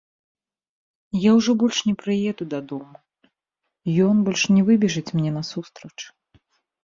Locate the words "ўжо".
1.39-1.51